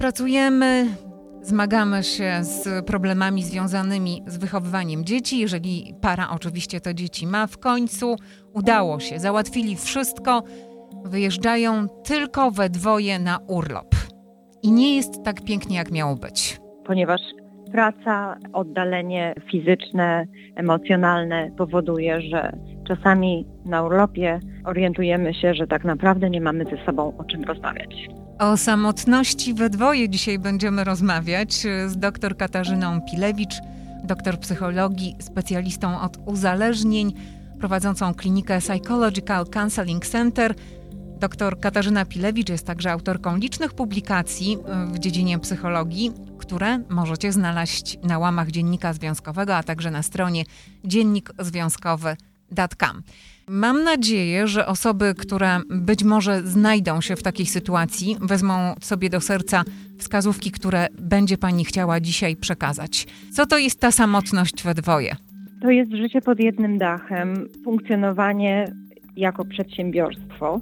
Pracujemy, 0.00 0.86
zmagamy 1.42 2.02
się 2.02 2.32
z 2.40 2.86
problemami 2.86 3.42
związanymi 3.42 4.22
z 4.26 4.38
wychowywaniem 4.38 5.04
dzieci. 5.04 5.38
Jeżeli 5.38 5.94
para 6.00 6.30
oczywiście 6.30 6.80
te 6.80 6.94
dzieci 6.94 7.26
ma, 7.26 7.46
w 7.46 7.58
końcu 7.58 8.16
udało 8.54 9.00
się, 9.00 9.18
załatwili 9.18 9.76
wszystko, 9.76 10.42
wyjeżdżają 11.04 11.88
tylko 11.88 12.50
we 12.50 12.70
dwoje 12.70 13.18
na 13.18 13.38
urlop. 13.48 13.94
I 14.62 14.72
nie 14.72 14.96
jest 14.96 15.24
tak 15.24 15.44
pięknie, 15.44 15.76
jak 15.76 15.90
miało 15.90 16.16
być. 16.16 16.60
Ponieważ 16.84 17.20
praca, 17.72 18.36
oddalenie 18.52 19.34
fizyczne, 19.50 20.26
emocjonalne 20.56 21.50
powoduje, 21.58 22.20
że 22.20 22.52
czasami 22.88 23.46
na 23.66 23.82
urlopie 23.82 24.40
orientujemy 24.64 25.34
się, 25.34 25.54
że 25.54 25.66
tak 25.66 25.84
naprawdę 25.84 26.30
nie 26.30 26.40
mamy 26.40 26.64
ze 26.64 26.84
sobą 26.86 27.12
o 27.18 27.24
czym 27.24 27.44
rozmawiać. 27.44 28.19
O 28.40 28.56
samotności 28.56 29.54
we 29.54 29.70
dwoje 29.70 30.08
dzisiaj 30.08 30.38
będziemy 30.38 30.84
rozmawiać 30.84 31.54
z 31.86 31.96
dr 31.96 32.36
Katarzyną 32.36 33.00
Pilewicz, 33.00 33.54
doktor 34.04 34.38
psychologii, 34.38 35.16
specjalistą 35.18 36.00
od 36.00 36.18
uzależnień, 36.26 37.12
prowadzącą 37.58 38.14
klinikę 38.14 38.58
Psychological 38.58 39.46
Counseling 39.46 40.06
Center. 40.06 40.54
Dr 41.18 41.60
Katarzyna 41.60 42.04
Pilewicz 42.04 42.48
jest 42.48 42.66
także 42.66 42.92
autorką 42.92 43.36
licznych 43.36 43.74
publikacji 43.74 44.58
w 44.92 44.98
dziedzinie 44.98 45.38
psychologii, 45.38 46.12
które 46.38 46.78
możecie 46.88 47.32
znaleźć 47.32 47.98
na 48.02 48.18
łamach 48.18 48.50
Dziennika 48.50 48.92
Związkowego, 48.92 49.56
a 49.56 49.62
także 49.62 49.90
na 49.90 50.02
stronie 50.02 50.44
dziennikzwiązkowy.com. 52.50 53.02
Mam 53.48 53.84
nadzieję, 53.84 54.46
że 54.46 54.66
osoby, 54.66 55.14
które 55.14 55.60
być 55.68 56.04
może 56.04 56.42
znajdą 56.42 57.00
się 57.00 57.16
w 57.16 57.22
takiej 57.22 57.46
sytuacji, 57.46 58.16
wezmą 58.20 58.74
sobie 58.80 59.10
do 59.10 59.20
serca 59.20 59.62
wskazówki, 59.98 60.50
które 60.50 60.86
będzie 61.00 61.38
Pani 61.38 61.64
chciała 61.64 62.00
dzisiaj 62.00 62.36
przekazać. 62.36 63.06
Co 63.32 63.46
to 63.46 63.58
jest 63.58 63.80
ta 63.80 63.90
samotność 63.90 64.62
we 64.62 64.74
dwoje? 64.74 65.16
To 65.62 65.70
jest 65.70 65.92
życie 65.92 66.20
pod 66.20 66.40
jednym 66.40 66.78
dachem, 66.78 67.46
funkcjonowanie 67.64 68.72
jako 69.16 69.44
przedsiębiorstwo, 69.44 70.60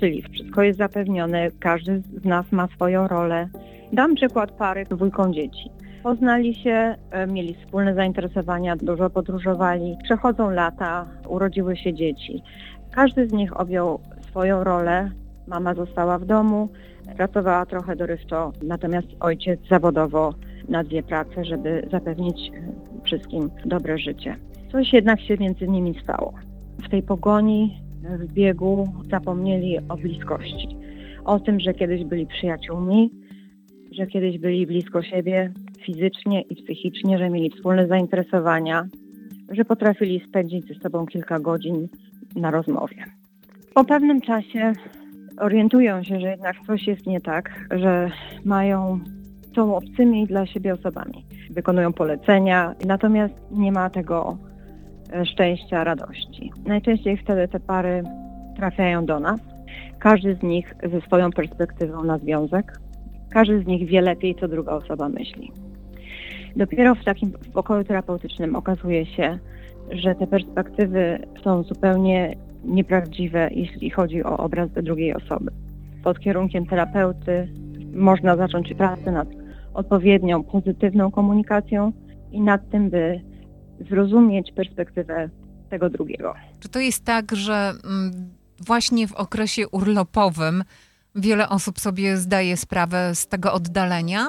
czyli 0.00 0.22
wszystko 0.22 0.62
jest 0.62 0.78
zapewnione, 0.78 1.50
każdy 1.60 2.02
z 2.22 2.24
nas 2.24 2.46
ma 2.52 2.68
swoją 2.68 3.08
rolę. 3.08 3.48
Dam 3.92 4.14
przykład 4.14 4.50
pary 4.50 4.86
dwójką 4.90 5.32
dzieci. 5.32 5.70
Poznali 6.02 6.54
się, 6.54 6.94
e, 7.10 7.26
mieli 7.26 7.54
wspólne 7.54 7.94
zainteresowania, 7.94 8.76
dużo 8.76 9.10
podróżowali. 9.10 9.96
Przechodzą 10.04 10.50
lata, 10.50 11.06
urodziły 11.28 11.76
się 11.76 11.94
dzieci. 11.94 12.42
Każdy 12.90 13.28
z 13.28 13.32
nich 13.32 13.60
objął 13.60 14.00
swoją 14.30 14.64
rolę. 14.64 15.10
Mama 15.46 15.74
została 15.74 16.18
w 16.18 16.24
domu, 16.24 16.68
pracowała 17.16 17.66
trochę 17.66 17.96
dorywczo, 17.96 18.52
natomiast 18.62 19.08
ojciec 19.20 19.60
zawodowo 19.70 20.34
na 20.68 20.84
dwie 20.84 21.02
prace, 21.02 21.44
żeby 21.44 21.88
zapewnić 21.90 22.50
e, 22.54 23.02
wszystkim 23.04 23.50
dobre 23.64 23.98
życie. 23.98 24.36
Coś 24.72 24.92
jednak 24.92 25.20
się 25.20 25.36
między 25.36 25.68
nimi 25.68 25.94
stało. 26.02 26.34
W 26.82 26.88
tej 26.88 27.02
pogoni, 27.02 27.80
w 28.02 28.32
biegu 28.32 28.88
zapomnieli 29.10 29.78
o 29.88 29.96
bliskości. 29.96 30.68
O 31.24 31.40
tym, 31.40 31.60
że 31.60 31.74
kiedyś 31.74 32.04
byli 32.04 32.26
przyjaciółmi, 32.26 33.10
że 33.92 34.06
kiedyś 34.06 34.38
byli 34.38 34.66
blisko 34.66 35.02
siebie 35.02 35.52
fizycznie 35.88 36.42
i 36.42 36.62
psychicznie, 36.62 37.18
że 37.18 37.30
mieli 37.30 37.50
wspólne 37.50 37.86
zainteresowania, 37.86 38.86
że 39.50 39.64
potrafili 39.64 40.22
spędzić 40.28 40.66
ze 40.68 40.74
sobą 40.74 41.06
kilka 41.06 41.40
godzin 41.40 41.88
na 42.36 42.50
rozmowie. 42.50 43.04
Po 43.74 43.84
pewnym 43.84 44.20
czasie 44.20 44.72
orientują 45.38 46.02
się, 46.02 46.20
że 46.20 46.28
jednak 46.30 46.56
coś 46.66 46.86
jest 46.86 47.06
nie 47.06 47.20
tak, 47.20 47.68
że 47.70 48.10
mają, 48.44 49.00
są 49.56 49.76
obcymi 49.76 50.26
dla 50.26 50.46
siebie 50.46 50.74
osobami. 50.74 51.24
Wykonują 51.50 51.92
polecenia, 51.92 52.74
natomiast 52.86 53.34
nie 53.50 53.72
ma 53.72 53.90
tego 53.90 54.38
e, 55.12 55.26
szczęścia, 55.26 55.84
radości. 55.84 56.52
Najczęściej 56.66 57.16
wtedy 57.16 57.48
te 57.48 57.60
pary 57.60 58.02
trafiają 58.56 59.06
do 59.06 59.20
nas. 59.20 59.40
Każdy 59.98 60.34
z 60.34 60.42
nich 60.42 60.74
ze 60.92 61.00
swoją 61.00 61.30
perspektywą 61.30 62.04
na 62.04 62.18
związek, 62.18 62.80
każdy 63.30 63.62
z 63.62 63.66
nich 63.66 63.88
wie 63.88 64.00
lepiej, 64.00 64.34
co 64.40 64.48
druga 64.48 64.72
osoba 64.72 65.08
myśli. 65.08 65.52
Dopiero 66.56 66.94
w 66.94 67.04
takim 67.04 67.32
pokoju 67.52 67.84
terapeutycznym 67.84 68.56
okazuje 68.56 69.06
się, 69.06 69.38
że 69.90 70.14
te 70.14 70.26
perspektywy 70.26 71.26
są 71.44 71.62
zupełnie 71.62 72.36
nieprawdziwe, 72.64 73.48
jeśli 73.52 73.90
chodzi 73.90 74.24
o 74.24 74.36
obraz 74.36 74.70
drugiej 74.70 75.14
osoby. 75.14 75.50
Pod 76.04 76.20
kierunkiem 76.20 76.66
terapeuty 76.66 77.48
można 77.94 78.36
zacząć 78.36 78.74
pracę 78.74 79.12
nad 79.12 79.28
odpowiednią, 79.74 80.42
pozytywną 80.42 81.10
komunikacją 81.10 81.92
i 82.32 82.40
nad 82.40 82.70
tym, 82.70 82.90
by 82.90 83.20
zrozumieć 83.90 84.52
perspektywę 84.52 85.28
tego 85.70 85.90
drugiego. 85.90 86.34
Czy 86.60 86.68
to 86.68 86.80
jest 86.80 87.04
tak, 87.04 87.32
że 87.32 87.72
mm, 87.84 88.12
właśnie 88.66 89.08
w 89.08 89.12
okresie 89.12 89.68
urlopowym 89.68 90.64
wiele 91.14 91.48
osób 91.48 91.78
sobie 91.78 92.16
zdaje 92.16 92.56
sprawę 92.56 93.14
z 93.14 93.28
tego 93.28 93.52
oddalenia? 93.52 94.28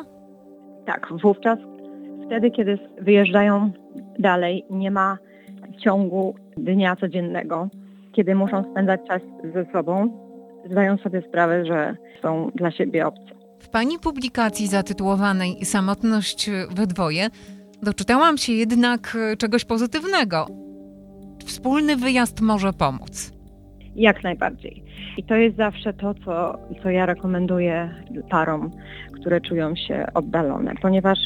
Tak, 0.85 1.07
wówczas 1.21 1.59
wtedy, 2.29 2.51
kiedy 2.51 2.79
wyjeżdżają 3.01 3.71
dalej, 4.19 4.65
nie 4.69 4.91
ma 4.91 5.17
ciągu 5.79 6.35
dnia 6.57 6.95
codziennego, 6.95 7.69
kiedy 8.11 8.35
muszą 8.35 8.71
spędzać 8.71 9.01
czas 9.07 9.21
ze 9.53 9.65
sobą, 9.71 10.09
zdają 10.71 10.97
sobie 10.97 11.21
sprawę, 11.21 11.65
że 11.65 11.95
są 12.21 12.51
dla 12.55 12.71
siebie 12.71 13.07
obce. 13.07 13.35
W 13.59 13.69
Pani 13.69 13.99
publikacji 13.99 14.67
zatytułowanej 14.67 15.65
Samotność 15.65 16.49
we 16.75 16.87
dwoje 16.87 17.27
doczytałam 17.83 18.37
się 18.37 18.53
jednak 18.53 19.17
czegoś 19.37 19.65
pozytywnego. 19.65 20.47
Wspólny 21.45 21.95
wyjazd 21.95 22.41
może 22.41 22.73
pomóc. 22.73 23.31
Jak 23.95 24.23
najbardziej. 24.23 24.83
I 25.17 25.23
to 25.23 25.35
jest 25.35 25.57
zawsze 25.57 25.93
to, 25.93 26.13
co, 26.25 26.59
co 26.83 26.89
ja 26.89 27.05
rekomenduję 27.05 27.89
parom, 28.29 28.71
które 29.19 29.41
czują 29.41 29.75
się 29.75 30.05
oddalone, 30.13 30.73
ponieważ 30.81 31.19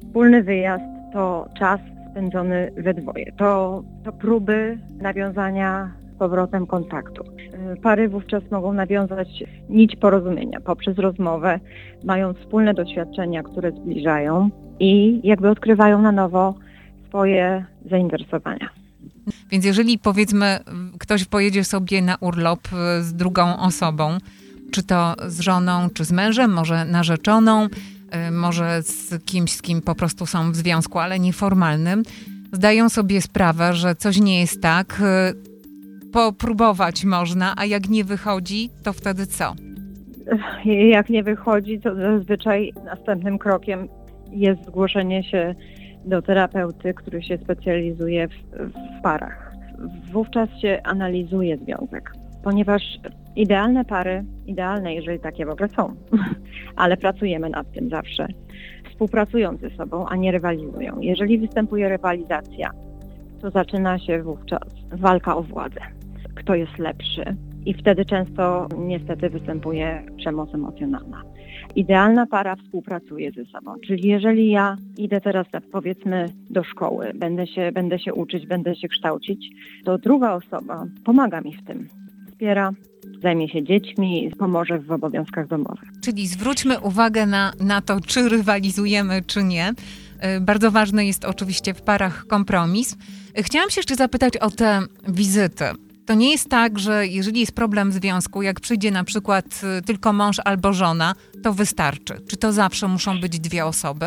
wspólny 0.00 0.42
wyjazd 0.42 0.84
to 1.12 1.48
czas 1.58 1.80
spędzony 2.10 2.72
we 2.76 2.94
dwoje. 2.94 3.32
To, 3.32 3.82
to 4.04 4.12
próby 4.12 4.78
nawiązania 5.00 5.92
z 6.14 6.18
powrotem 6.18 6.66
kontaktu. 6.66 7.24
Pary 7.82 8.08
wówczas 8.08 8.42
mogą 8.50 8.72
nawiązać 8.72 9.44
nić 9.68 9.96
porozumienia 9.96 10.60
poprzez 10.60 10.98
rozmowę, 10.98 11.60
mają 12.04 12.34
wspólne 12.34 12.74
doświadczenia, 12.74 13.42
które 13.42 13.72
zbliżają 13.72 14.50
i 14.80 15.20
jakby 15.24 15.50
odkrywają 15.50 16.02
na 16.02 16.12
nowo 16.12 16.54
swoje 17.08 17.64
zainteresowania. 17.90 18.68
Więc 19.50 19.64
jeżeli 19.64 19.98
powiedzmy 19.98 20.58
ktoś 20.98 21.24
pojedzie 21.24 21.64
sobie 21.64 22.02
na 22.02 22.16
urlop 22.20 22.60
z 23.00 23.14
drugą 23.14 23.58
osobą, 23.58 24.18
czy 24.70 24.82
to 24.82 25.14
z 25.26 25.40
żoną, 25.40 25.88
czy 25.94 26.04
z 26.04 26.12
mężem, 26.12 26.52
może 26.52 26.84
narzeczoną, 26.84 27.64
y, 27.64 27.68
może 28.30 28.82
z 28.82 29.24
kimś, 29.24 29.52
z 29.52 29.62
kim 29.62 29.82
po 29.82 29.94
prostu 29.94 30.26
są 30.26 30.52
w 30.52 30.56
związku, 30.56 30.98
ale 30.98 31.18
nieformalnym, 31.18 32.02
zdają 32.52 32.88
sobie 32.88 33.22
sprawę, 33.22 33.74
że 33.74 33.94
coś 33.94 34.20
nie 34.20 34.40
jest 34.40 34.62
tak. 34.62 35.00
Y, 35.00 35.58
popróbować 36.12 37.04
można, 37.04 37.54
a 37.56 37.64
jak 37.64 37.88
nie 37.88 38.04
wychodzi, 38.04 38.70
to 38.82 38.92
wtedy 38.92 39.26
co? 39.26 39.54
Jak 40.64 41.08
nie 41.08 41.22
wychodzi, 41.22 41.80
to 41.80 41.94
zazwyczaj 41.94 42.72
następnym 42.84 43.38
krokiem 43.38 43.88
jest 44.32 44.64
zgłoszenie 44.64 45.24
się 45.24 45.54
do 46.04 46.22
terapeuty, 46.22 46.94
który 46.94 47.22
się 47.22 47.38
specjalizuje 47.38 48.28
w, 48.28 48.32
w 48.52 49.02
parach. 49.02 49.52
Wówczas 50.12 50.48
się 50.62 50.80
analizuje 50.84 51.56
związek, 51.56 52.12
ponieważ 52.42 52.82
idealne 53.36 53.84
pary, 53.84 54.24
idealne, 54.46 54.94
jeżeli 54.94 55.20
takie 55.20 55.46
w 55.46 55.50
ogóle 55.50 55.68
są, 55.68 55.94
ale 56.76 56.96
pracujemy 56.96 57.50
nad 57.50 57.72
tym 57.72 57.90
zawsze, 57.90 58.26
współpracują 58.90 59.56
ze 59.56 59.70
sobą, 59.70 60.06
a 60.06 60.16
nie 60.16 60.32
rywalizują. 60.32 61.00
Jeżeli 61.00 61.38
występuje 61.38 61.88
rywalizacja, 61.88 62.70
to 63.40 63.50
zaczyna 63.50 63.98
się 63.98 64.22
wówczas 64.22 64.68
walka 64.92 65.36
o 65.36 65.42
władzę. 65.42 65.80
Kto 66.34 66.54
jest 66.54 66.78
lepszy? 66.78 67.36
I 67.66 67.74
wtedy 67.74 68.04
często 68.04 68.68
niestety 68.78 69.30
występuje 69.30 70.02
przemoc 70.16 70.54
emocjonalna 70.54 71.22
idealna 71.76 72.26
para 72.26 72.56
współpracuje 72.56 73.30
ze 73.32 73.44
sobą. 73.44 73.74
Czyli 73.86 74.08
jeżeli 74.08 74.50
ja 74.50 74.76
idę 74.98 75.20
teraz 75.20 75.46
powiedzmy 75.72 76.26
do 76.50 76.64
szkoły, 76.64 77.12
będę 77.14 77.46
się, 77.46 77.72
będę 77.72 77.98
się 77.98 78.14
uczyć, 78.14 78.46
będę 78.46 78.76
się 78.76 78.88
kształcić, 78.88 79.50
to 79.84 79.98
druga 79.98 80.34
osoba 80.34 80.84
pomaga 81.04 81.40
mi 81.40 81.52
w 81.52 81.64
tym. 81.64 81.88
Wspiera, 82.38 82.70
zajmie 83.22 83.48
się 83.48 83.64
dziećmi, 83.64 84.30
pomoże 84.38 84.78
w 84.78 84.92
obowiązkach 84.92 85.48
domowych. 85.48 85.88
Czyli 86.04 86.26
zwróćmy 86.26 86.80
uwagę 86.80 87.26
na, 87.26 87.52
na 87.60 87.80
to, 87.80 88.00
czy 88.00 88.28
rywalizujemy, 88.28 89.22
czy 89.26 89.44
nie. 89.44 89.70
Y, 90.36 90.40
bardzo 90.40 90.70
ważny 90.70 91.06
jest 91.06 91.24
oczywiście 91.24 91.74
w 91.74 91.82
parach 91.82 92.26
kompromis. 92.26 92.96
Chciałam 93.36 93.70
się 93.70 93.78
jeszcze 93.78 93.94
zapytać 93.94 94.36
o 94.36 94.50
te 94.50 94.80
wizyty. 95.08 95.64
To 96.06 96.14
nie 96.14 96.30
jest 96.30 96.50
tak, 96.50 96.78
że 96.78 97.06
jeżeli 97.06 97.40
jest 97.40 97.54
problem 97.54 97.90
w 97.90 97.94
związku, 97.94 98.42
jak 98.42 98.60
przyjdzie 98.60 98.90
na 98.90 99.04
przykład 99.04 99.44
y, 99.78 99.82
tylko 99.82 100.12
mąż 100.12 100.36
albo 100.44 100.72
żona, 100.72 101.14
to 101.42 101.52
wystarczy. 101.52 102.14
Czy 102.28 102.36
to 102.36 102.52
zawsze 102.52 102.88
muszą 102.88 103.20
być 103.20 103.40
dwie 103.40 103.64
osoby? 103.64 104.06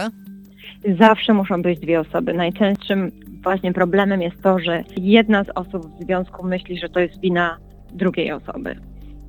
Zawsze 1.00 1.34
muszą 1.34 1.62
być 1.62 1.80
dwie 1.80 2.00
osoby. 2.00 2.34
Najczęstszym 2.34 3.12
właśnie 3.44 3.74
problemem 3.74 4.22
jest 4.22 4.42
to, 4.42 4.60
że 4.60 4.84
jedna 4.98 5.44
z 5.44 5.50
osób 5.56 6.00
w 6.00 6.04
związku 6.04 6.48
myśli, 6.48 6.80
że 6.80 6.90
to 6.90 7.00
jest 7.00 7.22
wina 7.22 7.58
drugiej 7.94 8.32
osoby 8.32 8.76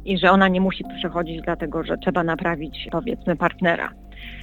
i 0.05 0.19
że 0.19 0.31
ona 0.31 0.49
nie 0.49 0.61
musi 0.61 0.85
przechodzić 0.99 1.43
dlatego, 1.43 1.85
że 1.85 1.99
trzeba 1.99 2.25
naprawić 2.25 2.89
powiedzmy 2.93 3.37
partnera. 3.37 3.93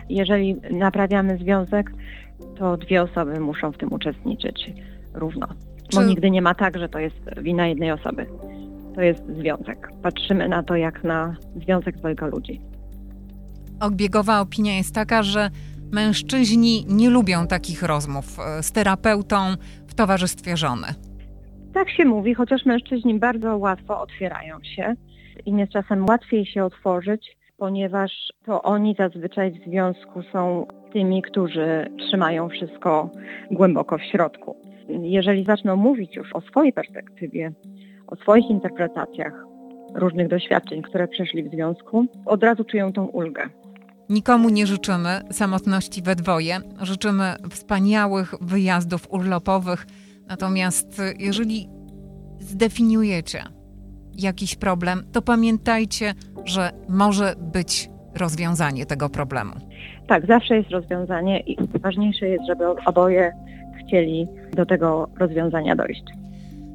Jeżeli 0.10 0.56
naprawiamy 0.72 1.38
związek, 1.38 1.92
to 2.58 2.78
dwie 2.78 3.02
osoby 3.04 3.40
muszą 3.40 3.72
w 3.72 3.78
tym 3.78 3.94
uczestniczyć 3.94 4.74
równo. 5.14 5.48
Bo 5.96 6.02
Czy- 6.02 6.06
nigdy 6.08 6.32
nie 6.32 6.42
ma 6.42 6.56
tak, 6.56 6.78
że 6.78 6.90
to 6.90 7.00
jest 7.00 7.16
wina 7.42 7.68
jednej 7.68 7.92
osoby. 7.92 8.26
To 8.96 9.02
jest 9.02 9.24
związek. 9.40 9.90
Patrzymy 10.04 10.50
na 10.50 10.64
to 10.64 10.76
jak 10.76 11.04
na 11.04 11.36
związek 11.56 11.98
dwojga 11.98 12.28
ludzi. 12.28 12.62
Obiegowa 13.80 14.42
opinia 14.42 14.78
jest 14.78 14.96
taka, 14.96 15.24
że 15.24 15.50
mężczyźni 15.92 16.86
nie 16.90 17.10
lubią 17.10 17.48
takich 17.48 17.84
rozmów 17.84 18.26
y, 18.60 18.64
z 18.64 18.72
terapeutą 18.72 19.38
w 19.88 19.94
towarzystwie 19.94 20.58
żony. 20.58 20.88
Tak 21.74 21.90
się 21.90 22.06
mówi, 22.06 22.34
chociaż 22.34 22.66
mężczyźni 22.66 23.20
bardzo 23.20 23.58
łatwo 23.58 24.02
otwierają 24.02 24.58
się. 24.64 24.94
Im 25.46 25.60
jest 25.60 25.72
czasem 25.72 26.06
łatwiej 26.10 26.46
się 26.46 26.64
otworzyć, 26.64 27.38
ponieważ 27.58 28.12
to 28.46 28.62
oni 28.62 28.96
zazwyczaj 29.00 29.52
w 29.52 29.70
związku 29.70 30.24
są 30.34 30.68
tymi, 30.94 31.22
którzy 31.22 31.90
trzymają 31.98 32.50
wszystko 32.50 33.10
głęboko 33.52 33.98
w 33.98 34.04
środku. 34.04 34.56
Jeżeli 35.02 35.46
zaczną 35.46 35.76
mówić 35.76 36.16
już 36.16 36.34
o 36.34 36.42
swojej 36.42 36.74
perspektywie, 36.74 37.52
o 38.08 38.16
swoich 38.16 38.50
interpretacjach 38.50 39.34
różnych 39.96 40.28
doświadczeń, 40.28 40.82
które 40.82 41.08
przeszli 41.08 41.44
w 41.44 41.52
związku, 41.52 42.06
od 42.26 42.44
razu 42.44 42.64
czują 42.64 42.94
tą 42.94 43.06
ulgę. 43.06 43.50
Nikomu 44.10 44.50
nie 44.50 44.68
życzymy 44.68 45.22
samotności 45.32 46.02
we 46.02 46.16
dwoje. 46.16 46.58
Życzymy 46.82 47.34
wspaniałych 47.50 48.34
wyjazdów 48.42 49.14
urlopowych. 49.14 49.86
Natomiast 50.30 51.00
y, 51.00 51.14
jeżeli 51.20 51.70
zdefiniujecie 52.40 53.44
jakiś 54.18 54.56
problem, 54.56 55.04
to 55.12 55.22
pamiętajcie, 55.22 56.14
że 56.46 56.72
może 56.90 57.36
być 57.38 57.90
rozwiązanie 58.16 58.86
tego 58.86 59.10
problemu. 59.10 59.54
Tak, 60.08 60.26
zawsze 60.26 60.56
jest 60.56 60.70
rozwiązanie 60.70 61.40
i 61.40 61.58
ważniejsze 61.80 62.28
jest, 62.28 62.48
żeby 62.48 62.66
oboje 62.86 63.32
chcieli 63.80 64.28
do 64.54 64.66
tego 64.66 65.10
rozwiązania 65.20 65.76
dojść. 65.76 66.04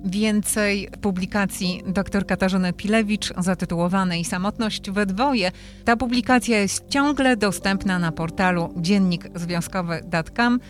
Więcej 0.05 0.89
publikacji 1.00 1.83
dr 1.87 2.27
Katarzyny 2.27 2.73
Pilewicz 2.73 3.33
zatytułowanej 3.39 4.25
Samotność 4.25 4.91
we 4.91 5.07
dwoje. 5.07 5.50
Ta 5.85 5.97
publikacja 5.97 6.59
jest 6.59 6.89
ciągle 6.89 7.37
dostępna 7.37 7.99
na 7.99 8.12
portalu 8.12 8.69
dziennikzwiązkowy.com. 8.77 10.61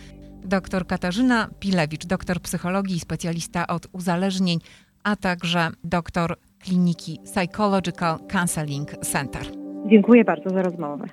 Dr 0.44 0.86
Katarzyna 0.86 1.48
Pilewicz, 1.60 2.06
doktor 2.06 2.40
psychologii, 2.40 3.00
specjalista 3.00 3.66
od 3.66 3.86
uzależnień, 3.92 4.58
a 5.04 5.16
także 5.16 5.68
doktor 5.84 6.36
kliniki 6.58 7.18
Psychological 7.24 8.18
Counseling 8.32 8.90
Center. 8.90 9.42
Dziękuję 9.86 10.24
bardzo 10.24 10.50
za 10.50 10.62
rozmowę. 10.62 11.04